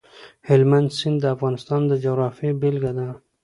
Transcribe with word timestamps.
هلمند 0.49 0.89
سیند 0.97 1.17
د 1.21 1.25
افغانستان 1.35 1.81
د 1.87 1.91
جغرافیې 2.03 2.51
بېلګه 2.61 2.91
ده. 2.97 3.07